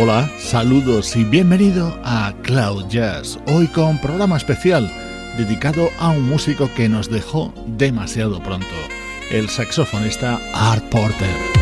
Hola, 0.00 0.30
saludos 0.38 1.16
y 1.16 1.24
bienvenido 1.24 1.98
a 2.04 2.32
Cloud 2.42 2.86
Jazz, 2.88 3.36
hoy 3.48 3.66
con 3.66 3.98
programa 3.98 4.36
especial 4.36 4.88
dedicado 5.36 5.88
a 5.98 6.10
un 6.10 6.22
músico 6.22 6.70
que 6.76 6.88
nos 6.88 7.10
dejó 7.10 7.52
demasiado 7.66 8.40
pronto, 8.40 8.66
el 9.32 9.48
saxofonista 9.48 10.38
Art 10.54 10.84
Porter. 10.84 11.57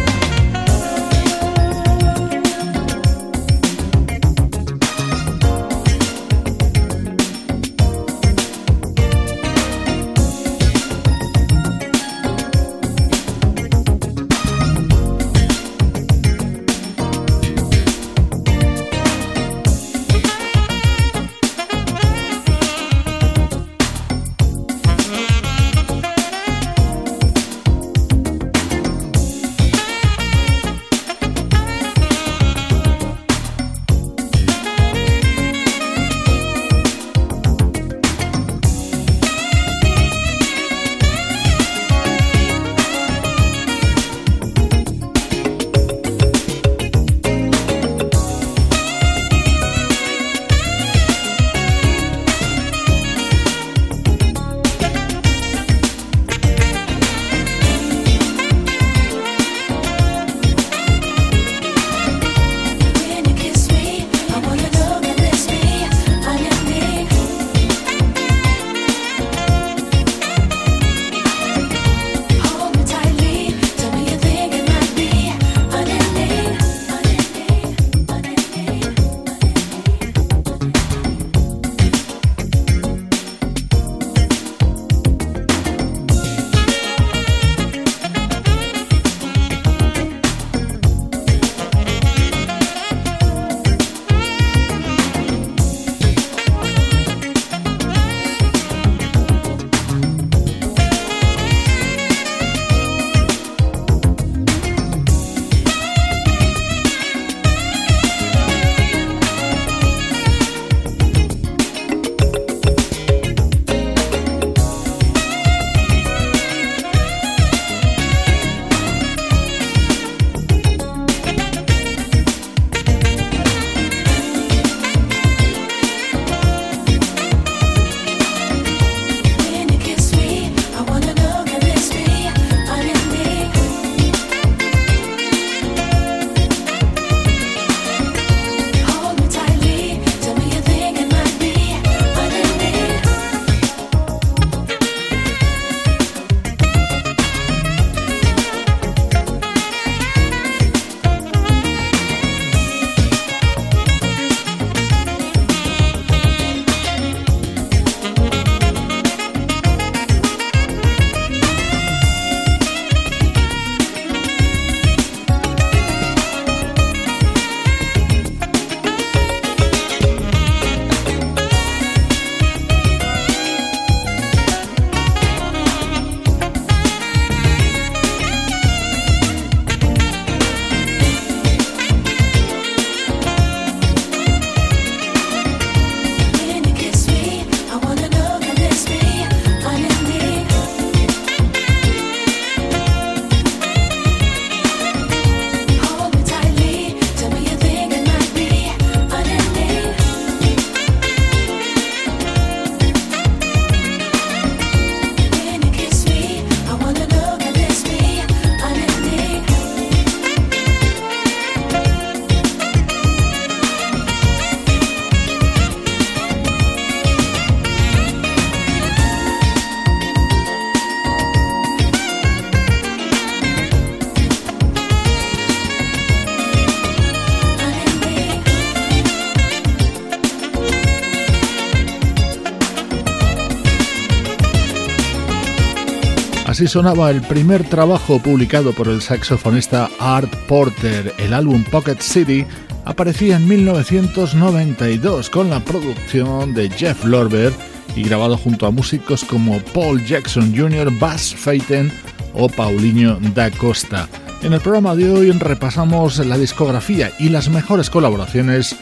Así 236.57 236.69
sonaba 236.69 237.11
el 237.11 237.21
primer 237.21 237.65
trabajo 237.65 238.19
publicado 238.19 238.73
por 238.73 238.89
el 238.89 239.03
saxofonista 239.03 239.91
Art 239.99 240.35
Porter. 240.49 241.13
El 241.19 241.35
álbum 241.35 241.63
Pocket 241.65 241.99
City 242.01 242.47
aparecía 242.87 243.37
en 243.37 243.47
1992 243.47 245.29
con 245.29 245.51
la 245.51 245.61
producción 245.61 246.55
de 246.55 246.71
Jeff 246.71 247.05
Lorber 247.05 247.53
y 247.95 248.05
grabado 248.05 248.39
junto 248.39 248.65
a 248.65 248.71
músicos 248.71 249.23
como 249.23 249.61
Paul 249.75 250.03
Jackson 250.07 250.57
Jr., 250.57 250.91
Bass 250.99 251.35
Feiten 251.35 251.93
o 252.33 252.49
Paulinho 252.49 253.19
da 253.35 253.51
Costa. 253.51 254.09
En 254.41 254.55
el 254.55 254.63
programa 254.63 254.97
de 254.97 255.11
hoy 255.11 255.33
repasamos 255.33 256.25
la 256.25 256.39
discografía 256.39 257.13
y 257.19 257.29
las 257.29 257.51
mejores 257.51 257.91
colaboraciones 257.91 258.77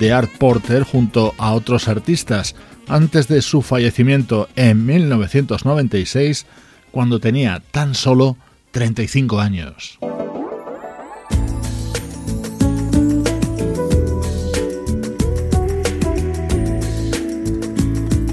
de 0.00 0.12
Art 0.12 0.32
Porter 0.36 0.82
junto 0.82 1.36
a 1.38 1.52
otros 1.52 1.86
artistas 1.86 2.56
antes 2.88 3.28
de 3.28 3.40
su 3.40 3.62
fallecimiento 3.62 4.48
en 4.56 4.84
1996 4.84 6.44
cuando 6.90 7.20
tenía 7.20 7.62
tan 7.70 7.94
solo 7.94 8.36
35 8.72 9.40
años. 9.40 9.98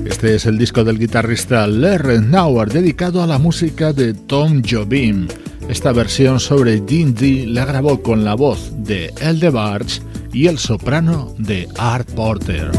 Este 0.06 0.34
es 0.34 0.48
el 0.48 0.58
disco 0.58 0.84
del 0.84 0.98
guitarrista 0.98 1.68
Larry 1.68 2.20
Nauer 2.20 2.70
dedicado 2.70 3.22
a 3.22 3.28
la 3.28 3.38
música 3.38 3.94
de 3.94 4.16
Tom 4.16 4.64
Jobim. 4.68 5.28
Esta 5.70 5.92
versión 5.92 6.40
sobre 6.40 6.82
D&D 6.82 7.46
la 7.46 7.66
grabó 7.66 8.02
con 8.02 8.26
la 8.26 8.34
voz 8.34 8.72
de 8.78 9.14
El 9.22 9.40
DeBarge 9.40 10.02
y 10.34 10.48
el 10.48 10.58
soprano 10.58 11.36
de 11.38 11.68
Art 11.78 12.10
Porter. 12.14 12.72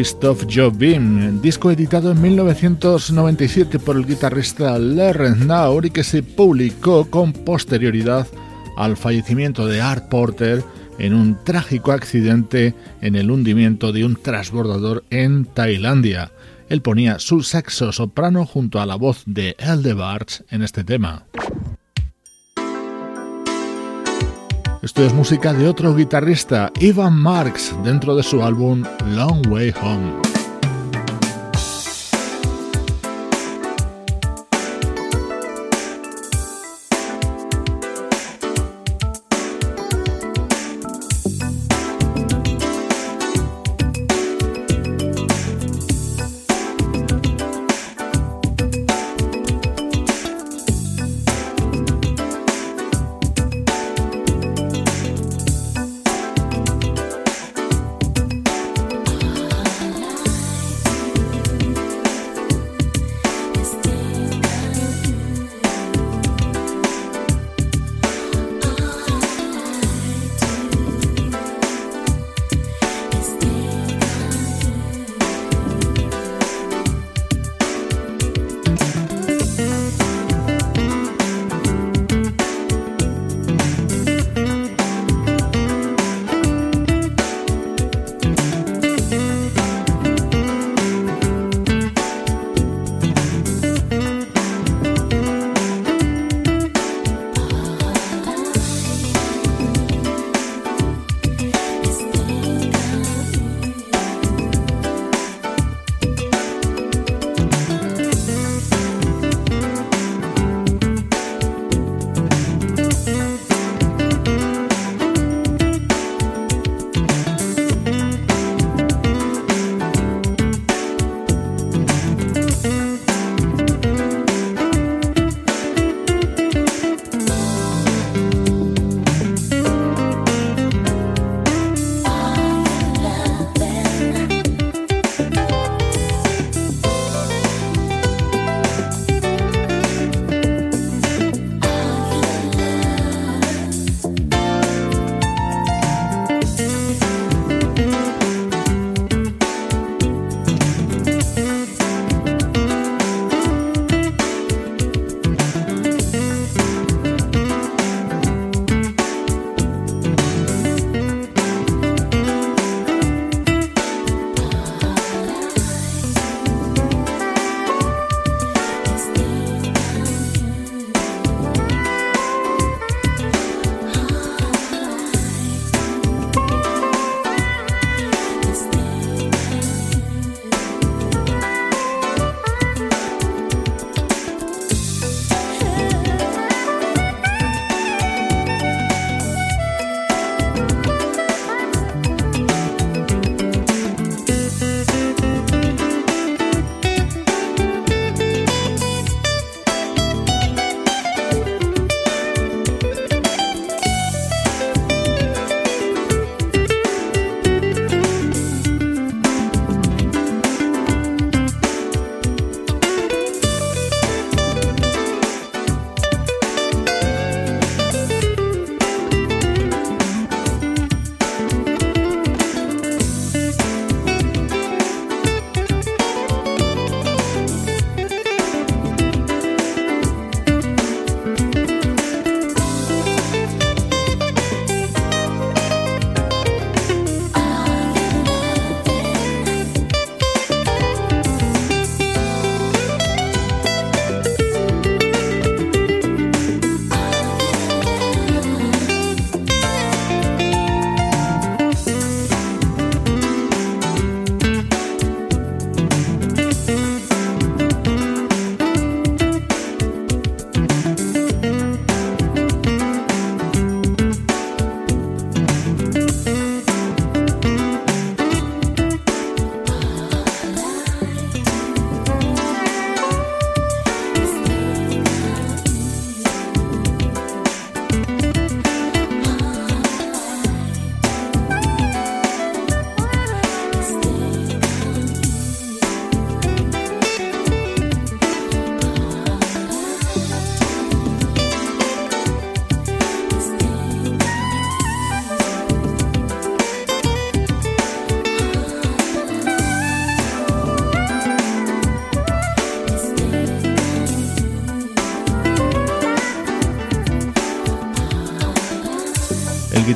Of 0.00 0.46
Jobim, 0.50 1.42
disco 1.42 1.70
editado 1.70 2.12
en 2.12 2.22
1997 2.22 3.78
por 3.78 3.96
el 3.96 4.06
guitarrista 4.06 4.78
Larry 4.78 5.44
Naur 5.44 5.84
y 5.84 5.90
que 5.90 6.04
se 6.04 6.22
publicó 6.22 7.10
con 7.10 7.34
posterioridad 7.34 8.26
al 8.78 8.96
fallecimiento 8.96 9.66
de 9.66 9.82
Art 9.82 10.08
Porter 10.08 10.64
en 10.98 11.12
un 11.12 11.36
trágico 11.44 11.92
accidente 11.92 12.74
en 13.02 13.14
el 13.14 13.30
hundimiento 13.30 13.92
de 13.92 14.06
un 14.06 14.16
transbordador 14.16 15.04
en 15.10 15.44
Tailandia. 15.44 16.32
Él 16.70 16.80
ponía 16.80 17.18
su 17.18 17.42
saxo 17.42 17.92
soprano 17.92 18.46
junto 18.46 18.80
a 18.80 18.86
la 18.86 18.94
voz 18.94 19.22
de 19.26 19.54
Eldebarge 19.58 20.44
en 20.48 20.62
este 20.62 20.82
tema. 20.82 21.26
Es 25.00 25.14
música 25.14 25.54
de 25.54 25.66
otro 25.66 25.94
guitarrista, 25.94 26.70
Ivan 26.78 27.16
Marks, 27.16 27.74
dentro 27.82 28.14
de 28.14 28.22
su 28.22 28.42
álbum 28.42 28.84
Long 29.06 29.48
Way 29.48 29.72
Home. 29.82 30.39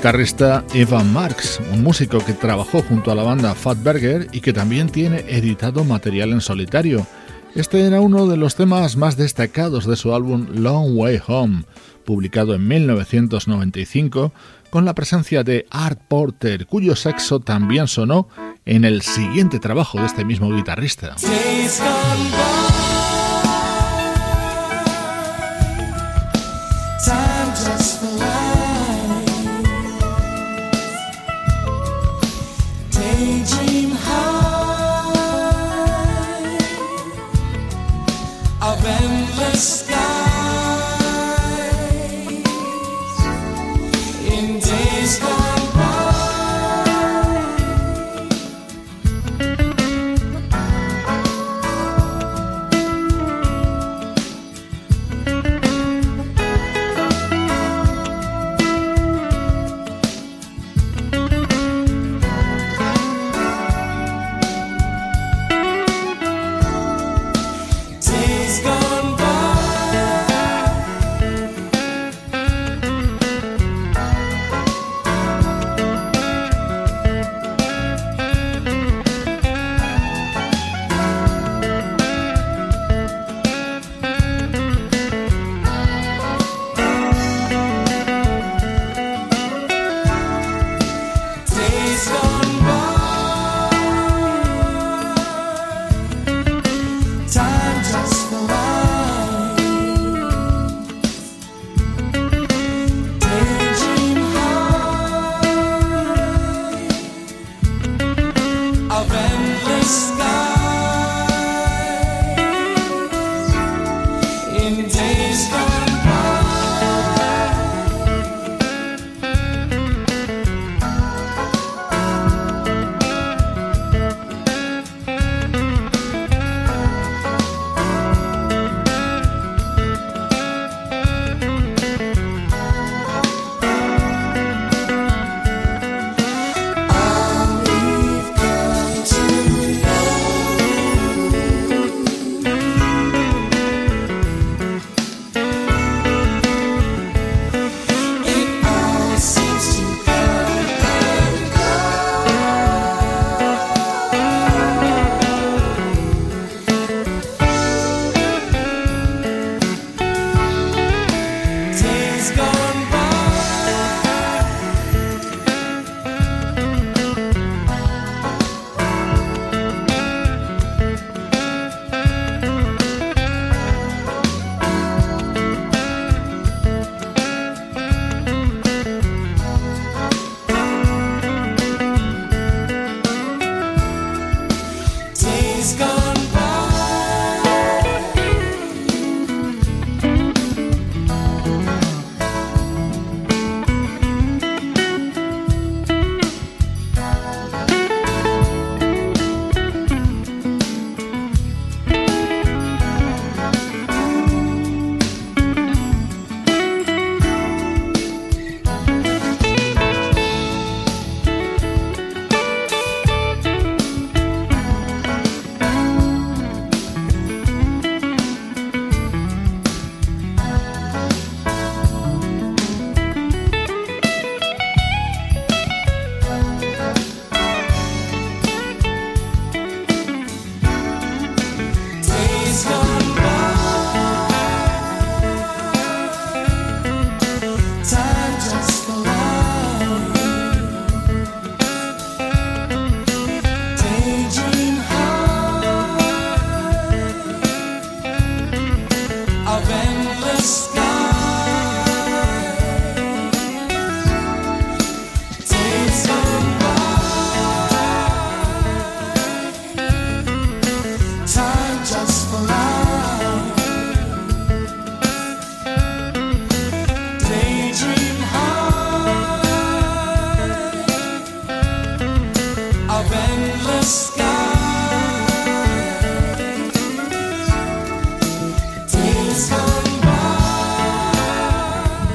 Guitarrista 0.05 0.63
Evan 0.75 1.15
Marks, 1.15 1.63
un 1.73 1.83
músico 1.83 2.19
que 2.19 2.35
trabajó 2.35 2.83
junto 2.83 3.11
a 3.11 3.15
la 3.15 3.23
banda 3.23 3.55
Fatberger 3.55 4.29
y 4.33 4.43
que 4.43 4.53
también 4.53 4.91
tiene 4.91 5.25
editado 5.29 5.83
material 5.83 6.33
en 6.33 6.43
solitario. 6.43 7.07
Este 7.55 7.87
era 7.87 8.03
uno 8.03 8.27
de 8.27 8.37
los 8.37 8.55
temas 8.55 8.99
más 8.99 9.17
destacados 9.17 9.87
de 9.87 9.97
su 9.97 10.15
álbum 10.15 10.47
Long 10.53 10.95
Way 10.95 11.23
Home, 11.27 11.65
publicado 12.05 12.55
en 12.55 12.69
1995, 12.69 14.35
con 14.69 14.85
la 14.85 14.95
presencia 14.95 15.43
de 15.43 15.65
Art 15.71 16.03
Porter, 16.07 16.67
cuyo 16.67 16.97
sexo 16.97 17.41
también 17.41 17.89
sonó 17.89 18.29
en 18.67 18.85
el 18.85 19.01
siguiente 19.01 19.59
trabajo 19.59 19.99
de 19.99 20.05
este 20.05 20.27
mismo 20.27 20.55
guitarrista. 20.55 21.17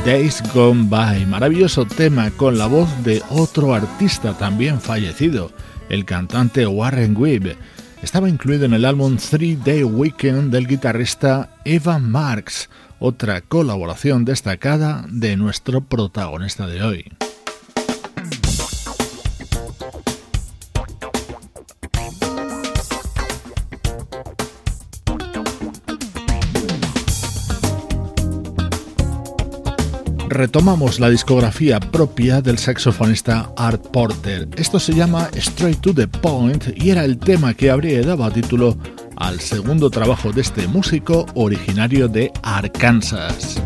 Days 0.10 0.42
Gone 0.56 0.86
By, 0.90 1.28
maravilloso 1.28 1.86
tema 1.86 2.32
con 2.32 2.58
la 2.58 2.66
voz 2.66 2.90
de 3.04 3.22
otro 3.30 3.76
artista 3.76 4.36
también 4.36 4.82
fallecido, 4.82 5.52
el 5.90 6.04
cantante 6.04 6.66
Warren 6.66 7.16
Weeb. 7.16 7.56
Estaba 8.02 8.28
incluido 8.28 8.66
en 8.66 8.74
el 8.74 8.86
álbum 8.86 9.18
Three 9.18 9.56
Day 9.56 9.84
Weekend 9.84 10.52
del 10.52 10.68
guitarrista 10.68 11.52
Evan 11.64 12.10
Marks, 12.10 12.72
otra 12.98 13.42
colaboración 13.42 14.26
destacada 14.26 15.06
de 15.10 15.38
nuestro 15.38 15.82
protagonista 15.82 16.66
de 16.66 16.82
hoy. 16.82 17.29
Retomamos 30.30 31.00
la 31.00 31.10
discografía 31.10 31.80
propia 31.80 32.42
del 32.42 32.58
saxofonista 32.58 33.52
Art 33.58 33.88
Porter. 33.88 34.48
Esto 34.56 34.80
se 34.80 34.94
llama 34.94 35.30
Straight 35.34 35.82
to 35.82 35.94
the 35.94 36.08
Point 36.08 36.66
y 36.76 36.92
era 36.92 37.04
el 37.04 37.18
tema 37.18 37.54
que 37.54 37.72
habría 37.72 38.02
dado 38.04 38.30
título 38.32 38.78
al 39.16 39.40
segundo 39.40 39.90
trabajo 39.90 40.32
de 40.32 40.42
este 40.42 40.68
músico 40.68 41.26
originario 41.34 42.08
de 42.08 42.32
Arkansas. 42.44 43.62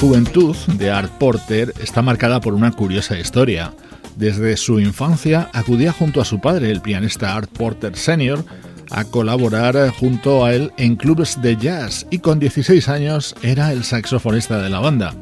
Juventud 0.00 0.54
de 0.74 0.92
Art 0.92 1.10
Porter 1.18 1.74
está 1.80 2.02
marcada 2.02 2.40
por 2.40 2.54
una 2.54 2.70
curiosa 2.70 3.18
historia. 3.18 3.74
Desde 4.16 4.56
su 4.56 4.78
infancia 4.78 5.50
acudía 5.52 5.92
junto 5.92 6.20
a 6.20 6.24
su 6.24 6.40
padre, 6.40 6.70
el 6.70 6.80
pianista 6.80 7.34
Art 7.34 7.50
Porter 7.50 7.96
Sr., 7.96 8.44
a 8.90 9.04
colaborar 9.04 9.90
junto 9.90 10.44
a 10.44 10.54
él 10.54 10.72
en 10.76 10.94
clubes 10.94 11.42
de 11.42 11.56
jazz 11.56 12.06
y 12.10 12.20
con 12.20 12.38
16 12.38 12.88
años 12.88 13.34
era 13.42 13.72
el 13.72 13.82
saxofonista 13.82 14.62
de 14.62 14.70
la 14.70 14.78
banda. 14.78 15.14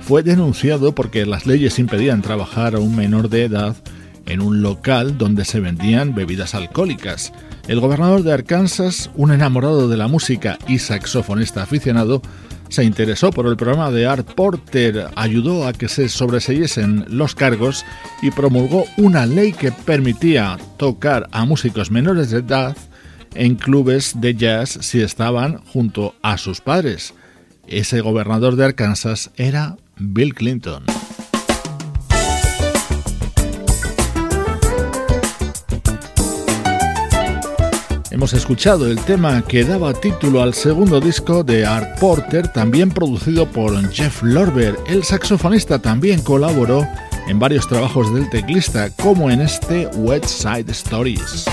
Fue 0.00 0.22
denunciado 0.22 0.94
porque 0.94 1.26
las 1.26 1.44
leyes 1.44 1.80
impedían 1.80 2.22
trabajar 2.22 2.76
a 2.76 2.78
un 2.78 2.94
menor 2.94 3.28
de 3.28 3.44
edad 3.44 3.76
en 4.26 4.40
un 4.40 4.62
local 4.62 5.18
donde 5.18 5.44
se 5.44 5.58
vendían 5.58 6.14
bebidas 6.14 6.54
alcohólicas. 6.54 7.32
El 7.66 7.80
gobernador 7.80 8.22
de 8.22 8.32
Arkansas, 8.32 9.10
un 9.16 9.32
enamorado 9.32 9.88
de 9.88 9.96
la 9.96 10.06
música 10.06 10.56
y 10.68 10.78
saxofonista 10.78 11.62
aficionado, 11.62 12.22
se 12.68 12.84
interesó 12.84 13.30
por 13.30 13.46
el 13.46 13.56
programa 13.56 13.90
de 13.90 14.06
Art 14.06 14.34
Porter, 14.34 15.08
ayudó 15.14 15.66
a 15.66 15.72
que 15.72 15.88
se 15.88 16.08
sobreseyesen 16.08 17.04
los 17.08 17.34
cargos 17.34 17.84
y 18.22 18.30
promulgó 18.30 18.84
una 18.96 19.26
ley 19.26 19.52
que 19.52 19.72
permitía 19.72 20.58
tocar 20.76 21.28
a 21.32 21.44
músicos 21.44 21.90
menores 21.90 22.30
de 22.30 22.38
edad 22.38 22.76
en 23.34 23.56
clubes 23.56 24.20
de 24.20 24.34
jazz 24.34 24.78
si 24.80 25.00
estaban 25.00 25.58
junto 25.72 26.14
a 26.22 26.38
sus 26.38 26.60
padres. 26.60 27.14
Ese 27.66 28.00
gobernador 28.00 28.56
de 28.56 28.64
Arkansas 28.64 29.30
era 29.36 29.76
Bill 29.96 30.34
Clinton. 30.34 30.84
Hemos 38.24 38.32
escuchado 38.32 38.90
el 38.90 38.98
tema 39.00 39.42
que 39.42 39.64
daba 39.64 39.92
título 39.92 40.40
al 40.40 40.54
segundo 40.54 40.98
disco 40.98 41.44
de 41.44 41.66
Art 41.66 41.98
Porter, 42.00 42.48
también 42.48 42.90
producido 42.90 43.44
por 43.44 43.78
Jeff 43.92 44.22
Lorber. 44.22 44.78
El 44.86 45.04
saxofonista 45.04 45.78
también 45.78 46.22
colaboró 46.22 46.88
en 47.28 47.38
varios 47.38 47.68
trabajos 47.68 48.14
del 48.14 48.30
teclista, 48.30 48.88
como 48.96 49.30
en 49.30 49.42
este 49.42 49.88
West 49.88 50.24
Side 50.24 50.72
Stories. 50.72 51.44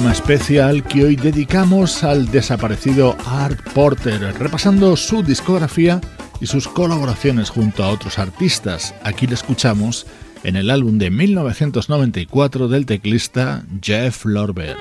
Programa 0.00 0.18
especial 0.18 0.82
que 0.84 1.04
hoy 1.04 1.14
dedicamos 1.14 2.04
al 2.04 2.30
desaparecido 2.30 3.18
Art 3.26 3.60
Porter, 3.74 4.18
repasando 4.38 4.96
su 4.96 5.22
discografía 5.22 6.00
y 6.40 6.46
sus 6.46 6.66
colaboraciones 6.68 7.50
junto 7.50 7.84
a 7.84 7.90
otros 7.90 8.18
artistas. 8.18 8.94
Aquí 9.04 9.26
le 9.26 9.34
escuchamos 9.34 10.06
en 10.42 10.56
el 10.56 10.70
álbum 10.70 10.96
de 10.96 11.10
1994 11.10 12.68
del 12.68 12.86
teclista 12.86 13.62
Jeff 13.82 14.24
Lorber. 14.24 14.78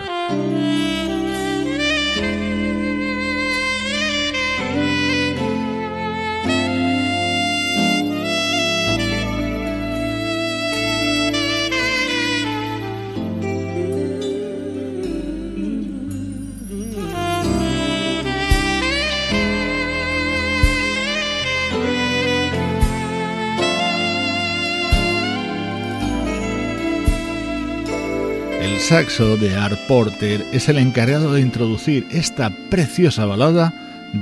Saxo 28.89 29.37
de 29.37 29.55
Art 29.55 29.77
Porter 29.87 30.43
es 30.51 30.67
el 30.67 30.79
encargado 30.79 31.33
de 31.33 31.41
introducir 31.41 32.07
esta 32.09 32.49
preciosa 32.71 33.23
balada 33.25 33.71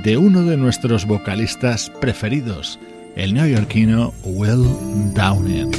de 0.04 0.18
uno 0.18 0.42
de 0.42 0.58
nuestros 0.58 1.06
vocalistas 1.06 1.90
preferidos, 2.02 2.78
el 3.16 3.32
neoyorquino 3.32 4.12
Will 4.24 4.66
Downing. 5.14 5.70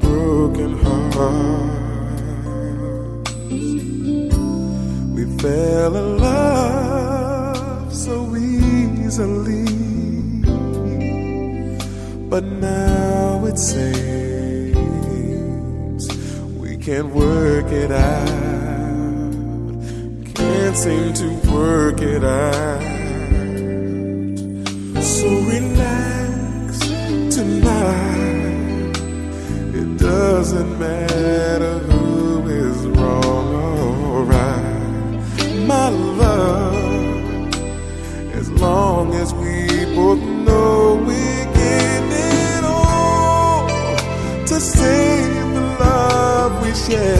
Broken. 0.00 0.70
Easily. 8.36 9.64
But 12.28 12.44
now 12.44 13.44
it 13.46 13.58
seems 13.58 14.78
we 16.56 16.76
can't 16.76 17.10
work 17.12 17.72
it 17.72 17.90
out. 17.90 18.28
Can't 20.34 20.76
seem 20.76 21.12
to 21.14 21.28
work 21.50 22.00
it 22.00 22.24
out. 22.24 22.82
So 25.02 25.28
relax 25.54 26.78
tonight. 27.36 28.96
It 29.74 29.98
doesn't 29.98 30.78
matter 30.78 31.89
love 46.90 47.19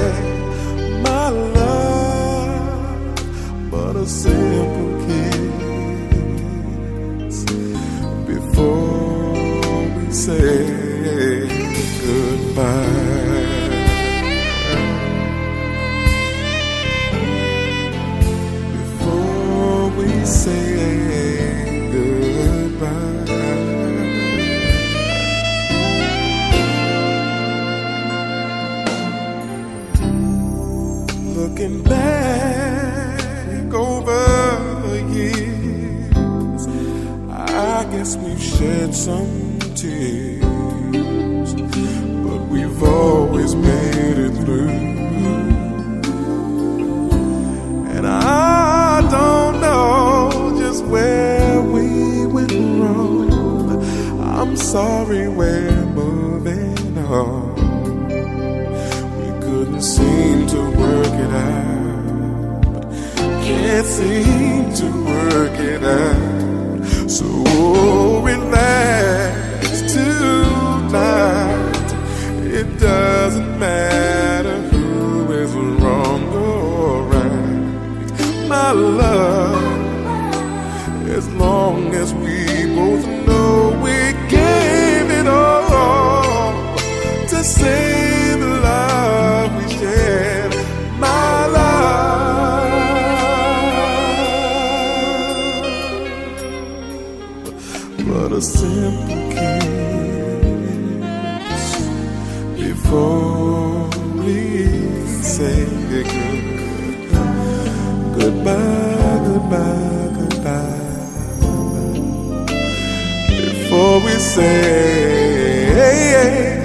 say 114.35 115.75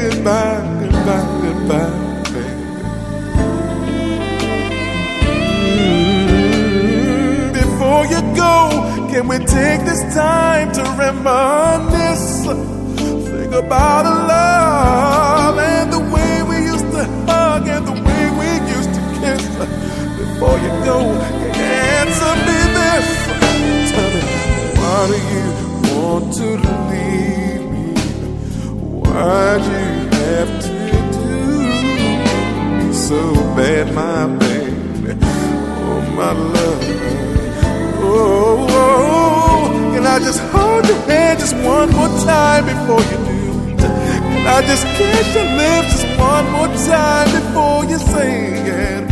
goodbye, 0.01 0.61
goodbye, 0.81 1.27
goodbye. 1.41 1.93
Mm, 5.75 7.53
before 7.53 8.03
you 8.13 8.21
go 8.35 8.53
can 9.11 9.27
we 9.27 9.37
take 9.39 9.81
this 9.89 10.01
time 10.13 10.71
to 10.73 10.83
reminisce? 11.03 12.45
Think 13.31 13.53
about 13.53 14.03
the 14.03 14.15
love 14.33 15.57
and 15.57 15.91
the 15.91 16.03
way 16.13 16.33
we 16.49 16.57
used 16.71 16.89
to 16.91 17.03
hug 17.27 17.67
and 17.67 17.87
the 17.87 17.97
way 18.07 18.23
we 18.41 18.49
used 18.77 18.93
to 18.97 19.01
kiss. 19.19 19.43
Before 20.19 20.57
you 20.65 20.71
go, 20.89 20.97
answer 21.97 22.35
me 22.47 22.59
this. 22.77 23.07
Tell 23.91 24.09
me, 24.13 24.21
why 24.79 24.99
do 25.11 25.17
you 25.33 25.47
want 25.95 26.25
to 26.39 26.47
leave? 26.89 27.34
Why'd 29.15 29.63
you 29.63 29.85
have 30.19 30.51
to 30.63 30.71
do 31.23 32.93
so 32.93 33.33
bad, 33.55 33.95
my 33.95 34.27
baby? 34.39 35.15
Oh, 35.23 36.01
my 36.17 36.31
love. 36.33 36.83
Oh, 38.03 38.67
oh, 38.69 39.91
can 39.93 40.05
I 40.05 40.19
just 40.19 40.41
hold 40.51 40.85
your 40.85 40.99
hand 41.07 41.39
just 41.39 41.55
one 41.55 41.91
more 41.91 42.09
time 42.25 42.65
before 42.65 42.99
you 43.09 43.17
do? 43.31 43.87
Can 43.87 44.47
I 44.47 44.61
just 44.67 44.85
kiss 44.97 45.33
your 45.33 45.45
lips 45.45 46.01
just 46.01 46.19
one 46.19 46.51
more 46.51 46.67
time 46.85 47.31
before 47.31 47.85
you 47.85 47.97
say 47.97 48.51
it? 48.67 49.04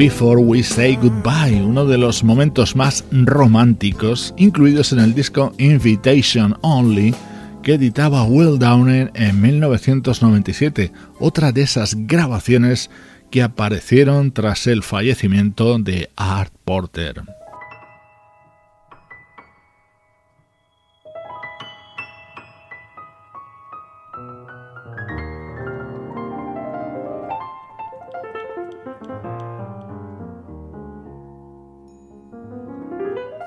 Before 0.00 0.40
We 0.40 0.62
Say 0.62 0.96
Goodbye, 0.96 1.60
uno 1.62 1.84
de 1.84 1.98
los 1.98 2.24
momentos 2.24 2.74
más 2.74 3.04
románticos 3.12 4.32
incluidos 4.38 4.92
en 4.92 5.00
el 5.00 5.12
disco 5.12 5.52
Invitation 5.58 6.56
Only 6.62 7.14
que 7.62 7.74
editaba 7.74 8.24
Will 8.24 8.58
Downing 8.58 9.10
en 9.12 9.42
1997, 9.42 10.90
otra 11.18 11.52
de 11.52 11.60
esas 11.60 11.94
grabaciones 12.06 12.88
que 13.30 13.42
aparecieron 13.42 14.32
tras 14.32 14.66
el 14.68 14.82
fallecimiento 14.82 15.78
de 15.78 16.08
Art 16.16 16.54
Porter. 16.64 17.22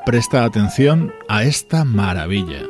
Presta 0.06 0.44
atención 0.44 1.14
a 1.30 1.44
esta 1.44 1.86
maravilla. 1.86 2.64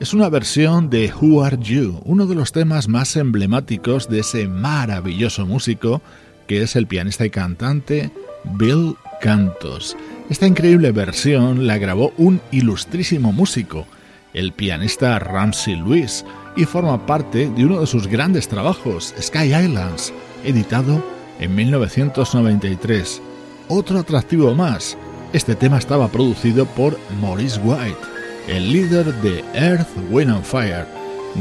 Es 0.00 0.12
una 0.12 0.28
versión 0.28 0.90
de 0.90 1.10
Who 1.14 1.42
Are 1.42 1.56
You, 1.58 2.02
uno 2.04 2.26
de 2.26 2.34
los 2.34 2.52
temas 2.52 2.88
más 2.88 3.16
emblemáticos 3.16 4.10
de 4.10 4.20
ese 4.20 4.48
maravilloso 4.48 5.46
músico 5.46 6.02
que 6.46 6.60
es 6.60 6.76
el 6.76 6.86
pianista 6.86 7.24
y 7.24 7.30
cantante 7.30 8.10
Bill 8.58 8.96
Cantos. 9.22 9.96
Esta 10.28 10.46
increíble 10.46 10.92
versión 10.92 11.66
la 11.66 11.78
grabó 11.78 12.12
un 12.18 12.42
ilustrísimo 12.50 13.32
músico, 13.32 13.86
el 14.34 14.52
pianista 14.52 15.18
Ramsey 15.18 15.76
Lewis, 15.76 16.22
y 16.54 16.66
forma 16.66 17.06
parte 17.06 17.48
de 17.48 17.64
uno 17.64 17.80
de 17.80 17.86
sus 17.86 18.08
grandes 18.08 18.46
trabajos, 18.46 19.14
Sky 19.18 19.54
Islands, 19.54 20.12
editado 20.44 21.02
en 21.40 21.54
1993. 21.54 23.22
Otro 23.68 24.00
atractivo 24.00 24.54
más, 24.54 24.98
este 25.34 25.56
tema 25.56 25.78
estaba 25.78 26.06
producido 26.08 26.64
por 26.64 26.96
Maurice 27.20 27.58
White, 27.60 27.98
el 28.46 28.72
líder 28.72 29.12
de 29.20 29.44
Earth, 29.52 29.88
Wind 30.10 30.30
and 30.30 30.44
Fire. 30.44 30.86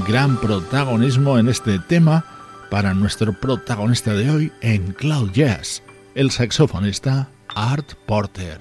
Gran 0.08 0.36
protagonismo 0.42 1.38
en 1.38 1.48
este 1.48 1.78
tema 1.78 2.26
para 2.72 2.96
nuestro 2.96 3.34
protagonista 3.34 4.16
de 4.16 4.32
hoy 4.32 4.52
en 4.62 4.94
Cloud 4.94 5.32
Jazz, 5.32 5.84
el 6.16 6.32
saxofonista 6.32 7.30
Art 7.54 7.94
Porter. 8.08 8.60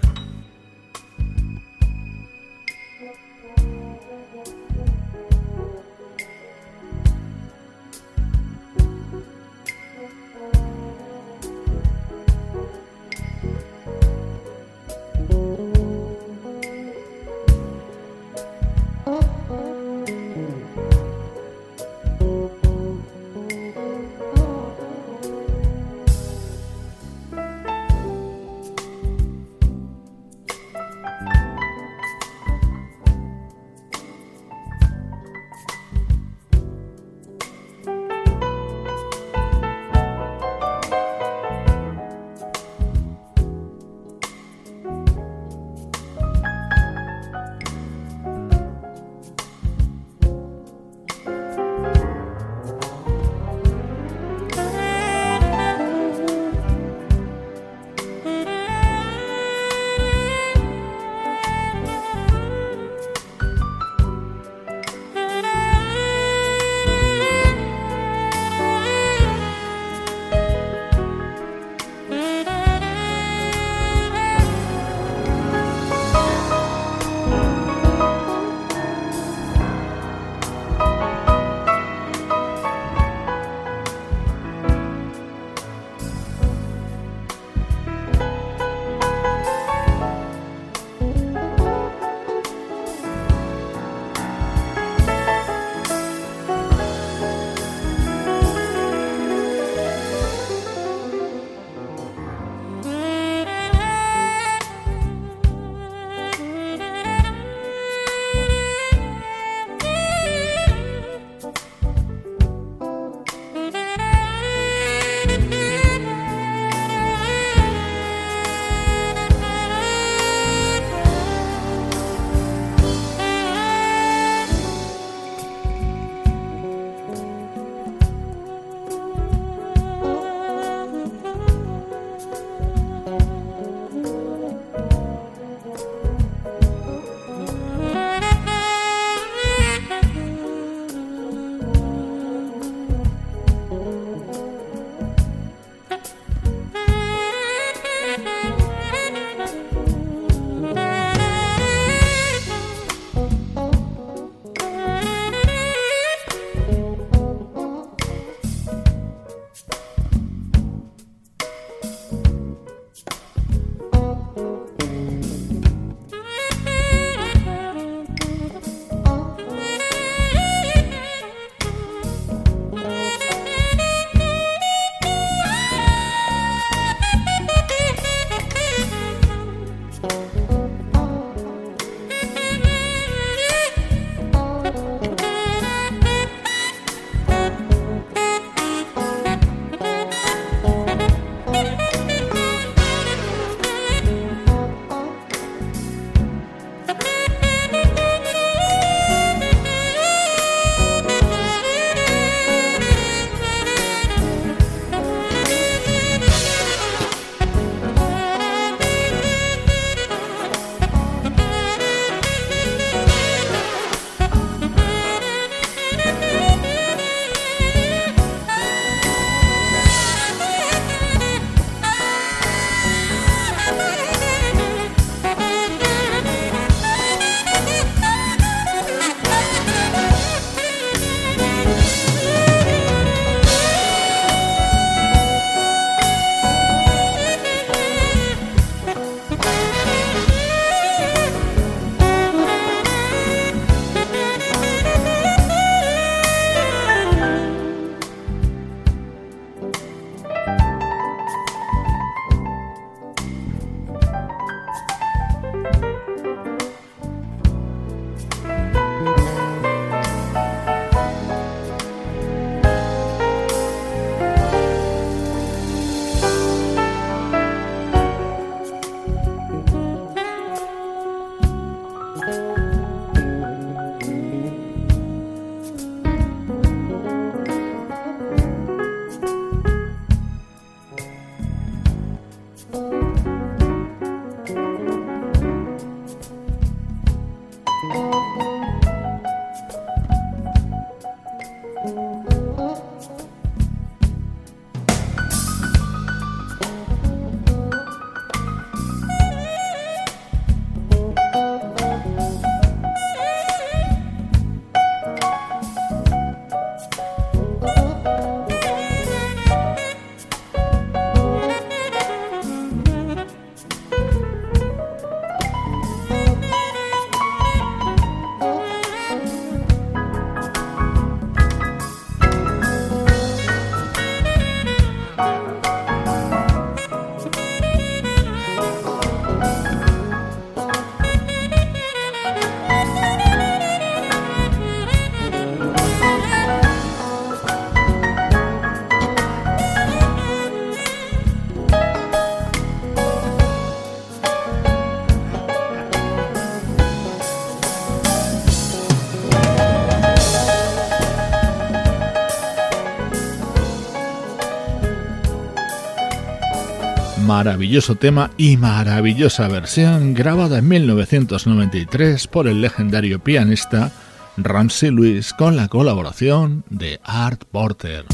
Maravilloso 357.45 357.97
tema 357.97 358.31
y 358.37 358.57
maravillosa 358.57 359.49
versión 359.49 360.15
grabada 360.15 360.59
en 360.59 360.69
1993 360.69 362.29
por 362.29 362.47
el 362.47 362.61
legendario 362.61 363.19
pianista 363.19 363.91
Ramsey 364.37 364.93
Lewis 364.93 365.33
con 365.33 365.57
la 365.57 365.67
colaboración 365.67 366.63
de 366.71 367.01
Art 367.03 367.43
Porter. 367.51 368.05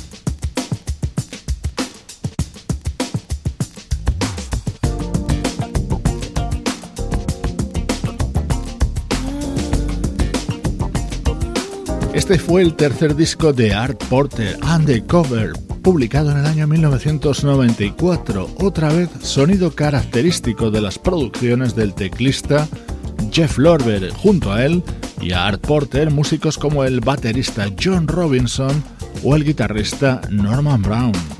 Este 12.14 12.39
fue 12.39 12.62
el 12.62 12.72
tercer 12.76 13.14
disco 13.14 13.53
de 13.53 13.74
Art 13.74 14.03
Porter, 14.05 14.57
Undercover, 14.64 15.53
publicado 15.91 16.32
en 16.32 16.36
el 16.36 16.45
año 16.45 16.66
1994, 16.66 18.51
otra 18.59 18.93
vez 18.93 19.09
sonido 19.22 19.74
característico 19.74 20.70
de 20.70 20.82
las 20.82 20.99
producciones 20.99 21.74
del 21.74 21.95
teclista 21.95 22.68
Jeff 23.32 23.57
Lorber, 23.57 24.11
junto 24.11 24.53
a 24.53 24.66
él 24.66 24.82
y 25.22 25.32
a 25.32 25.47
Art 25.47 25.66
Porter, 25.66 26.11
músicos 26.11 26.59
como 26.59 26.84
el 26.84 27.01
baterista 27.01 27.68
John 27.82 28.07
Robinson 28.07 28.84
o 29.24 29.34
el 29.34 29.45
guitarrista 29.45 30.20
Norman 30.28 30.82
Brown. 30.82 31.38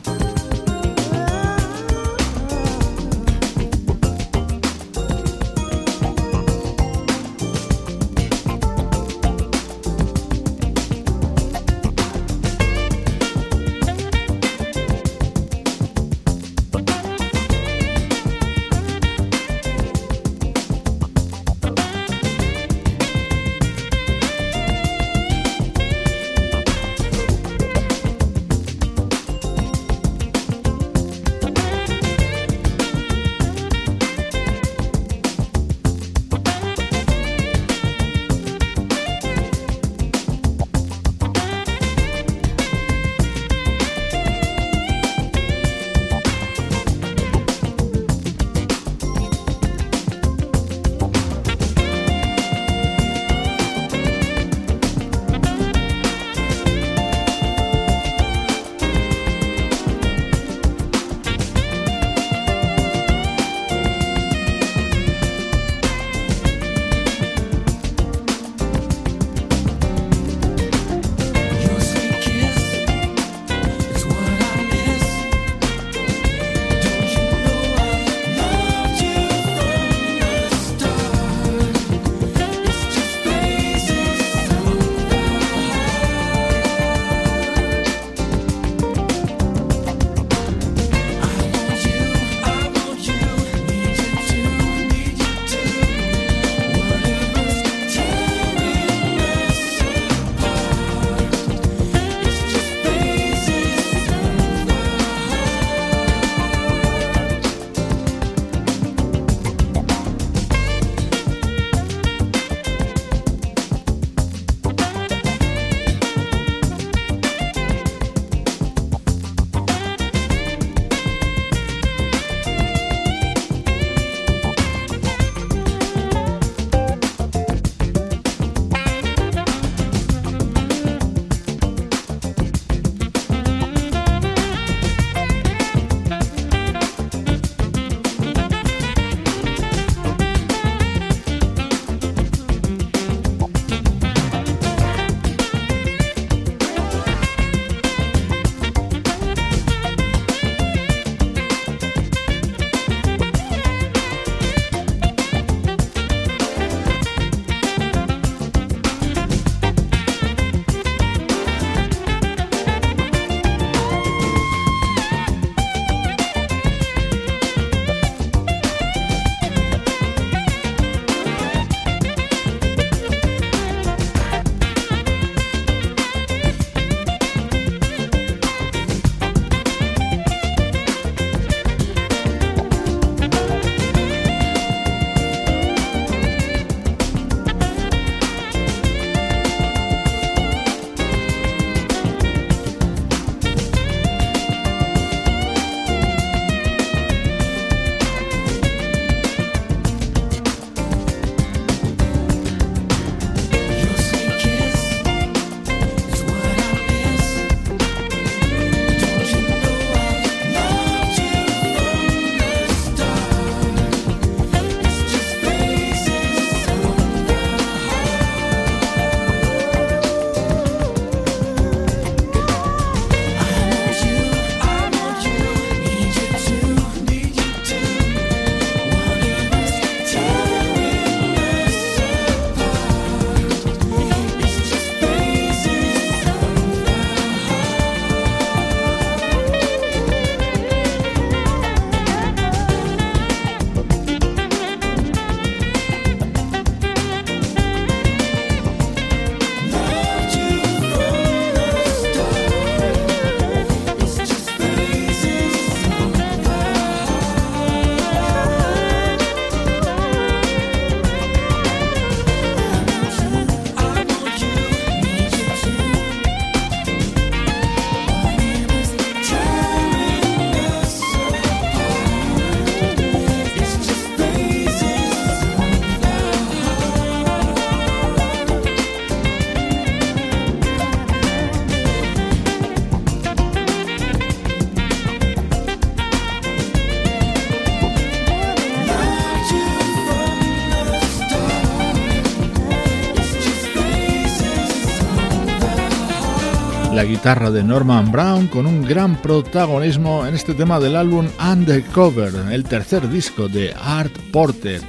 Guitarra 297.29 297.51
de 297.51 297.62
Norman 297.62 298.11
Brown 298.11 298.47
con 298.47 298.64
un 298.64 298.83
gran 298.83 299.20
protagonismo 299.20 300.26
en 300.26 300.35
este 300.35 300.55
tema 300.55 300.81
del 300.81 300.97
álbum 300.97 301.29
Undercover, 301.39 302.33
el 302.51 302.64
tercer 302.64 303.07
disco 303.11 303.49
de 303.49 303.74
Art 303.79 304.16
Porter. 304.33 304.81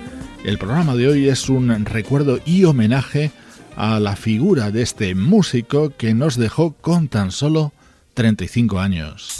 El 0.46 0.58
programa 0.58 0.96
de 0.96 1.10
hoy 1.10 1.28
es 1.28 1.50
un 1.50 1.84
recuerdo 1.84 2.40
y 2.46 2.64
homenaje 2.64 3.32
a 3.76 4.00
la 4.00 4.16
figura 4.16 4.72
de 4.72 4.84
este 4.84 5.16
músico 5.16 5.92
que 5.98 6.14
nos 6.14 6.38
dejó 6.38 6.72
con 6.80 7.10
tan 7.10 7.32
solo 7.32 7.74
35 8.14 8.80
años. 8.80 9.40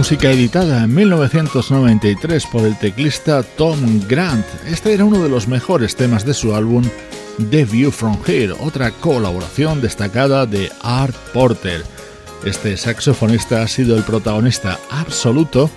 Música 0.00 0.30
editada 0.30 0.84
en 0.84 0.94
1993 0.94 2.46
por 2.46 2.62
el 2.62 2.74
teclista 2.78 3.42
Tom 3.42 4.00
Grant. 4.08 4.46
Este 4.66 4.94
era 4.94 5.04
uno 5.04 5.22
de 5.22 5.28
los 5.28 5.46
mejores 5.46 5.94
temas 5.94 6.24
de 6.24 6.32
su 6.32 6.54
álbum 6.54 6.82
The 7.50 7.66
View 7.66 7.90
From 7.90 8.16
Here, 8.26 8.54
otra 8.60 8.92
colaboración 8.92 9.82
destacada 9.82 10.46
de 10.46 10.72
Art 10.80 11.14
Porter. 11.34 11.82
Este 12.46 12.78
saxofonista 12.78 13.60
ha 13.60 13.68
sido 13.68 13.94
el 13.94 14.02
protagonista 14.02 14.80
absoluto 14.90 15.68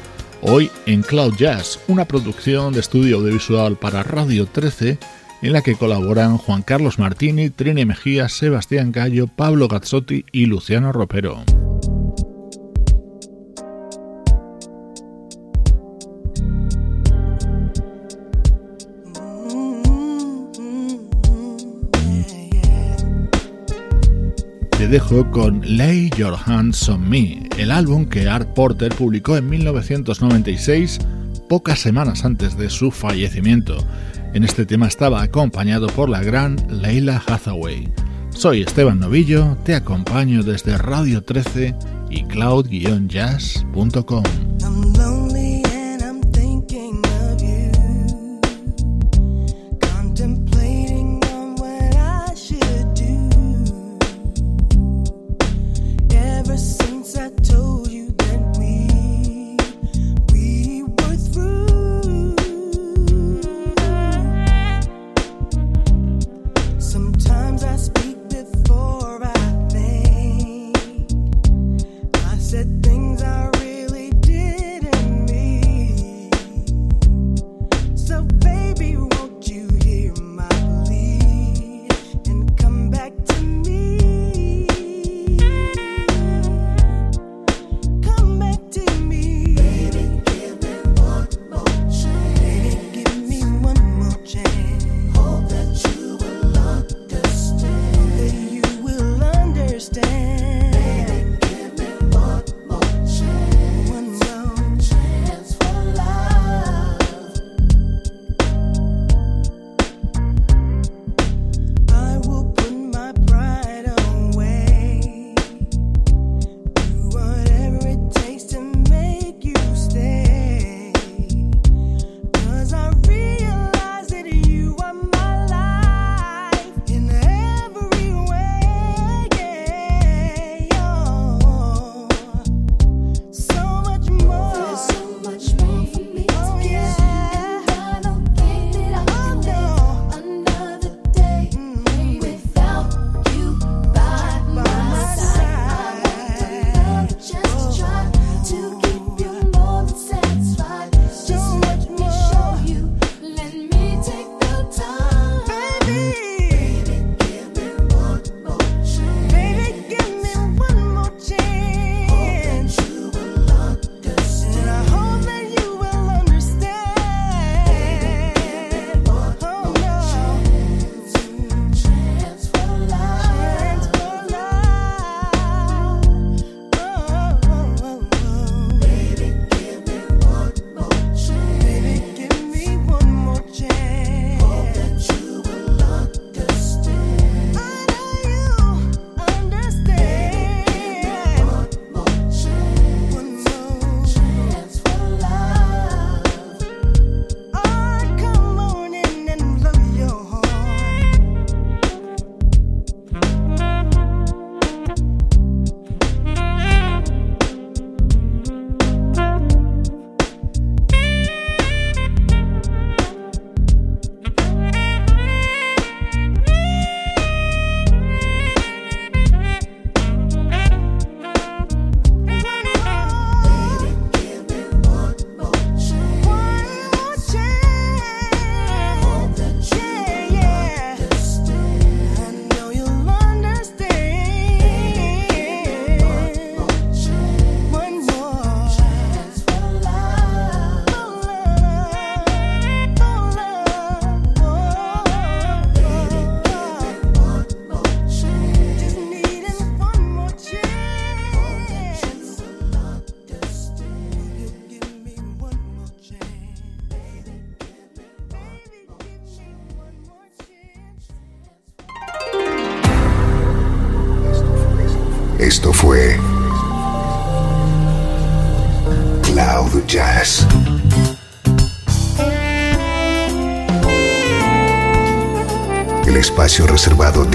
hoy 0.42 0.72
en 0.86 1.02
Cloud 1.02 1.36
Jazz, 1.36 1.82
una 1.90 2.06
producción 2.06 2.72
de 2.72 2.80
estudio 2.80 3.18
audiovisual 3.18 3.76
para 3.76 4.04
Radio 4.04 4.46
13 4.46 5.00
en 5.42 5.52
la 5.52 5.62
que 5.62 5.76
colaboran 5.76 6.38
Juan 6.38 6.62
Carlos 6.62 6.98
Martini, 6.98 7.50
Trini 7.50 7.84
Mejía, 7.84 8.30
Sebastián 8.30 8.94
Gallo, 8.94 9.28
Pablo 9.28 9.68
Gazzotti 9.68 10.24
y 10.32 10.46
Luciano 10.46 10.94
Ropero. 10.94 11.44
Dejo 24.94 25.26
con 25.32 25.62
Lay 25.66 26.12
Your 26.16 26.36
Hands 26.46 26.88
on 26.88 27.10
Me, 27.10 27.50
el 27.58 27.72
álbum 27.72 28.06
que 28.06 28.30
Art 28.30 28.48
Porter 28.54 28.94
publicó 28.94 29.36
en 29.36 29.50
1996, 29.50 31.00
pocas 31.50 31.80
semanas 31.80 32.24
antes 32.26 32.56
de 32.60 32.70
su 32.70 32.92
fallecimiento. 32.92 33.76
En 34.36 34.44
este 34.44 34.68
tema 34.68 34.88
estaba 34.88 35.24
acompañado 35.24 35.88
por 35.88 36.10
la 36.10 36.22
gran 36.22 36.58
Leila 36.70 37.20
Hathaway. 37.26 37.92
Soy 38.30 38.62
Esteban 38.62 39.00
Novillo, 39.00 39.58
te 39.66 39.74
acompaño 39.74 40.44
desde 40.44 40.78
Radio 40.78 41.24
13 41.24 41.74
y 42.12 42.26
cloud-jazz.com. 42.26 44.24